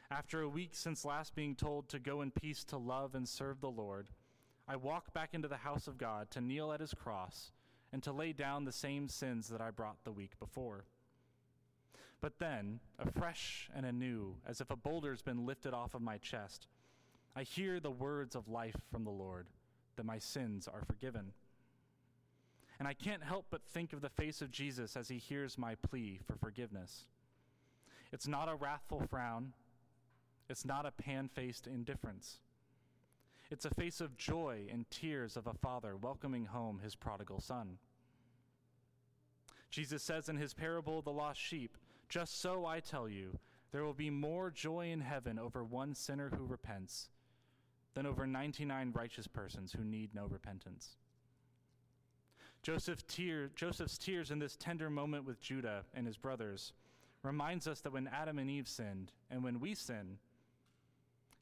After 0.10 0.42
a 0.42 0.50
week 0.50 0.72
since 0.74 1.04
last 1.04 1.36
being 1.36 1.56
told 1.56 1.90
to 1.90 2.00
go 2.00 2.22
in 2.22 2.32
peace 2.32 2.64
to 2.66 2.78
love 2.78 3.14
and 3.14 3.28
serve 3.28 3.60
the 3.60 3.70
Lord, 3.70 4.08
I 4.68 4.78
walk 4.78 5.14
back 5.14 5.34
into 5.34 5.48
the 5.48 5.58
house 5.58 5.88
of 5.88 5.98
God 5.98 6.32
to 6.32 6.42
kneel 6.42 6.72
at 6.72 6.80
his 6.80 6.94
cross 6.94 7.52
and 7.96 8.04
to 8.04 8.12
lay 8.12 8.34
down 8.34 8.66
the 8.66 8.74
same 8.74 9.08
sins 9.08 9.48
that 9.48 9.62
I 9.62 9.72
brought 9.72 10.04
the 10.04 10.12
week 10.12 10.38
before. 10.38 10.84
But 12.20 12.40
then, 12.40 12.82
afresh 13.00 13.70
and 13.74 13.86
anew, 13.86 14.36
as 14.46 14.60
if 14.60 14.70
a 14.70 14.75
boulder's 14.75 15.22
been 15.22 15.46
lifted 15.46 15.74
off 15.74 15.96
of 15.96 16.02
my 16.02 16.18
chest, 16.18 16.68
I 17.38 17.44
hear 17.44 17.80
the 17.80 17.90
words 17.90 18.36
of 18.36 18.50
life 18.50 18.75
from 18.92 19.06
the 19.06 19.12
Lord 19.12 19.48
that 19.96 20.06
my 20.06 20.20
sins 20.20 20.68
are 20.68 20.84
forgiven. 20.86 21.32
And 22.80 22.86
I 22.86 22.94
can't 22.94 23.24
help 23.24 23.46
but 23.50 23.64
think 23.64 23.94
of 23.94 24.02
the 24.02 24.10
face 24.10 24.42
of 24.42 24.52
Jesus 24.52 24.98
as 24.98 25.08
he 25.08 25.18
hears 25.18 25.58
my 25.58 25.75
plea 25.75 26.20
for 26.28 26.36
forgiveness. 26.36 27.06
It's 28.12 28.28
not 28.28 28.50
a 28.50 28.56
wrathful 28.56 29.04
frown, 29.10 29.54
it's 30.50 30.66
not 30.66 30.86
a 30.86 30.92
pan 30.92 31.30
faced 31.30 31.66
indifference. 31.66 32.40
It's 33.52 33.66
a 33.66 33.74
face 33.75 34.02
of 34.02 34.18
joy 34.18 34.66
and 34.72 34.90
tears 34.90 35.38
of 35.38 35.48
a 35.48 35.54
father 35.54 35.96
welcoming 35.96 36.46
home 36.46 36.80
his 36.84 36.96
prodigal 36.96 37.40
son. 37.40 37.78
Jesus 39.70 40.02
says 40.02 40.30
in 40.30 40.38
his 40.38 40.54
parable, 40.54 41.02
The 41.02 41.12
Lost 41.12 41.40
Sheep, 41.40 41.78
Just 42.10 42.42
so 42.42 42.66
I 42.66 42.80
tell 42.80 43.08
you, 43.08 43.38
there 43.72 43.84
will 43.84 43.94
be 43.94 44.10
more 44.10 44.50
joy 44.50 44.90
in 44.92 45.02
heaven 45.02 45.38
over 45.38 45.64
one 45.64 45.94
sinner 45.94 46.32
who 46.36 46.46
repents 46.46 47.10
than 47.94 48.06
over 48.06 48.25
99 48.25 48.92
righteous 48.94 49.28
persons 49.28 49.74
who 49.74 49.84
need 49.84 50.16
no 50.16 50.25
repentance. 50.28 50.96
Joseph 52.64 53.06
tear, 53.08 53.52
Joseph's 53.56 53.98
tears 53.98 54.32
in 54.32 54.40
this 54.40 54.56
tender 54.56 54.90
moment 54.90 55.25
with 55.25 55.40
Judah 55.40 55.84
and 55.94 56.08
his 56.08 56.18
brothers 56.18 56.74
reminds 57.22 57.68
us 57.68 57.82
that 57.82 57.94
when 57.94 58.08
Adam 58.08 58.40
and 58.40 58.50
Eve 58.50 58.68
sinned, 58.68 59.12
and 59.30 59.44
when 59.44 59.60
we 59.60 59.75
sin, 59.75 60.18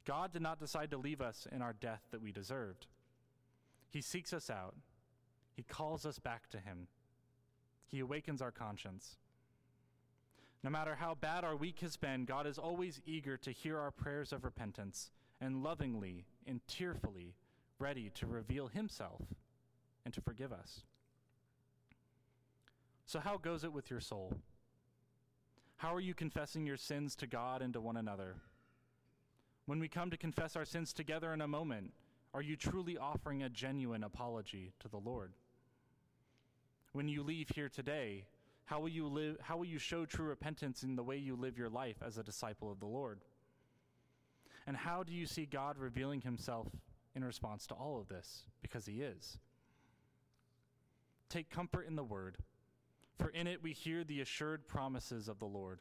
God 0.06 0.34
did 0.34 0.42
not 0.42 0.60
decide 0.60 0.92
to 0.92 0.98
leave 0.98 1.22
us 1.22 1.48
in 1.52 1.62
our 1.62 1.74
death 1.74 2.02
that 2.12 2.22
we 2.22 2.32
deserved. 2.32 2.88
He 3.90 4.02
seeks 4.02 4.34
us 4.34 4.50
out. 4.50 4.76
He 5.56 5.64
calls 5.64 6.06
us 6.06 6.20
back 6.20 6.50
to 6.50 6.60
Him. 6.60 6.88
He 7.88 8.00
awakens 8.00 8.42
our 8.42 8.52
conscience. 8.52 9.18
No 10.64 10.70
matter 10.70 10.96
how 10.96 11.16
bad 11.16 11.44
our 11.44 11.56
week 11.56 11.80
has 11.82 11.98
been, 11.98 12.26
God 12.26 12.48
is 12.48 12.58
always 12.58 13.02
eager 13.06 13.38
to 13.38 13.52
hear 13.52 13.78
our 13.78 13.92
prayers 13.92 14.34
of 14.34 14.46
repentance 14.46 15.12
and 15.40 15.62
lovingly 15.62 16.26
and 16.48 16.66
tearfully 16.68 17.36
ready 17.80 18.10
to 18.16 18.26
reveal 18.26 18.68
Himself 18.68 19.22
and 20.06 20.14
to 20.14 20.22
forgive 20.22 20.52
us. 20.52 20.82
So, 23.06 23.20
how 23.20 23.38
goes 23.38 23.64
it 23.64 23.74
with 23.74 23.92
your 23.92 24.00
soul? 24.00 24.34
How 25.78 25.94
are 25.94 26.00
you 26.00 26.14
confessing 26.14 26.66
your 26.66 26.78
sins 26.78 27.16
to 27.18 27.28
God 27.28 27.62
and 27.62 27.74
to 27.74 27.82
one 27.82 27.98
another? 27.98 28.38
When 29.66 29.80
we 29.80 29.88
come 29.88 30.10
to 30.12 30.18
confess 30.18 30.56
our 30.56 30.66
sins 30.66 30.92
together 30.92 31.34
in 31.34 31.42
a 31.42 31.48
moment, 31.48 31.94
are 32.34 32.42
you 32.42 32.56
truly 32.56 32.98
offering 32.98 33.44
a 33.44 33.50
genuine 33.50 34.04
apology 34.04 34.74
to 34.80 34.90
the 34.90 34.98
Lord? 34.98 35.34
When 36.92 37.08
you 37.08 37.24
leave 37.24 37.50
here 37.50 37.70
today, 37.70 38.26
how 38.66 38.80
will 38.80 38.90
you 38.90 39.08
live 39.08 39.38
how 39.42 39.58
will 39.58 39.66
you 39.66 39.80
show 39.80 40.06
true 40.06 40.28
repentance 40.28 40.84
in 40.84 40.96
the 40.96 41.04
way 41.04 41.18
you 41.18 41.36
live 41.36 41.58
your 41.58 41.70
life 41.70 41.98
as 42.06 42.18
a 42.18 42.24
disciple 42.24 42.72
of 42.72 42.80
the 42.80 42.86
Lord? 42.86 43.20
And 44.66 44.78
how 44.78 45.04
do 45.04 45.14
you 45.14 45.26
see 45.26 45.46
God 45.46 45.78
revealing 45.78 46.22
himself 46.22 46.68
in 47.16 47.24
response 47.24 47.68
to 47.68 47.74
all 47.74 48.00
of 48.00 48.08
this 48.08 48.44
because 48.62 48.86
he 48.86 49.02
is? 49.02 49.38
Take 51.30 51.50
comfort 51.50 51.88
in 51.88 51.96
the 51.96 52.04
word, 52.04 52.38
for 53.18 53.30
in 53.30 53.48
it 53.48 53.64
we 53.64 53.74
hear 53.74 54.04
the 54.04 54.22
assured 54.22 54.68
promises 54.68 55.28
of 55.28 55.40
the 55.40 55.46
Lord. 55.46 55.80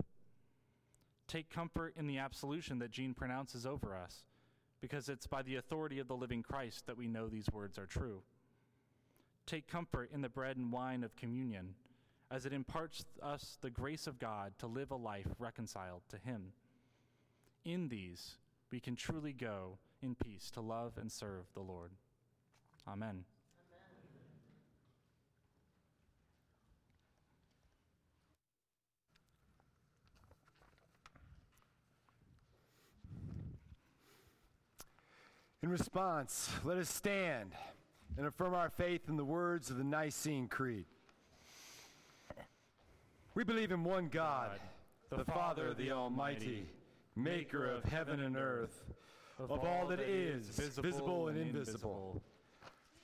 Take 1.33 1.49
comfort 1.49 1.95
in 1.97 2.07
the 2.07 2.19
absolution 2.19 2.79
that 2.81 2.91
Jean 2.91 3.15
pronounces 3.15 3.65
over 3.65 3.97
us, 3.97 4.25
because 4.83 5.09
it's 5.09 5.27
by 5.27 5.41
the 5.41 5.57
authority 5.57 5.99
of 5.99 6.07
the 6.07 6.15
living 6.15 6.43
Christ 6.43 6.87
that 6.87 6.99
we 6.99 7.09
know 7.09 7.27
these 7.27 7.51
words 7.51 7.79
are 7.79 7.87
true. 7.87 8.21
Take 9.47 9.67
comfort 9.67 10.11
in 10.13 10.21
the 10.21 10.29
bread 10.29 10.59
and 10.59 10.71
wine 10.71 11.03
of 11.03 11.17
communion, 11.17 11.75
as 12.31 12.45
it 12.45 12.53
imparts 12.53 13.07
us 13.23 13.57
the 13.63 13.71
grace 13.71 14.07
of 14.07 14.19
God 14.19 14.53
to 14.59 14.67
live 14.67 14.91
a 14.91 14.97
life 14.97 15.29
reconciled 15.39 16.03
to 16.11 16.19
Him. 16.19 16.53
In 17.65 17.89
these, 17.89 18.37
we 18.71 18.79
can 18.79 18.95
truly 18.95 19.33
go 19.33 19.79
in 20.03 20.15
peace 20.15 20.51
to 20.51 20.61
love 20.61 20.99
and 21.01 21.11
serve 21.11 21.47
the 21.55 21.61
Lord. 21.61 21.93
Amen. 22.87 23.25
In 35.63 35.69
response, 35.71 36.51
let 36.65 36.77
us 36.77 36.89
stand 36.89 37.53
and 38.19 38.27
affirm 38.27 38.53
our 38.53 38.69
faith 38.69 39.03
in 39.09 39.17
the 39.17 39.25
words 39.25 39.71
of 39.71 39.77
the 39.77 39.85
Nicene 39.85 40.49
Creed. 40.49 40.87
We 43.37 43.45
believe 43.45 43.71
in 43.71 43.85
one 43.85 44.09
God, 44.09 44.59
the 45.09 45.25
Father, 45.25 45.73
the 45.73 45.93
Almighty, 45.93 46.67
maker 47.15 47.65
of 47.65 47.85
heaven 47.85 48.19
and 48.19 48.37
earth, 48.37 48.83
of 49.39 49.53
all 49.53 49.87
that 49.87 50.01
is, 50.01 50.49
visible 50.49 51.29
and 51.29 51.39
invisible. 51.39 52.21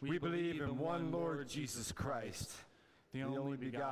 We 0.00 0.18
believe 0.18 0.60
in 0.60 0.78
one 0.78 1.12
Lord 1.12 1.48
Jesus 1.48 1.92
Christ, 1.92 2.50
the 3.12 3.22
only 3.22 3.56
begotten 3.56 3.88